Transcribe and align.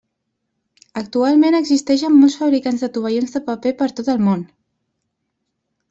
Actualment 1.01 1.57
existeixen 1.59 2.17
molts 2.23 2.39
fabricants 2.41 2.87
de 2.87 2.91
tovallons 2.99 3.37
de 3.37 3.45
paper 3.53 3.77
per 3.83 3.93
tot 4.01 4.11
el 4.17 4.27
món. 4.31 4.47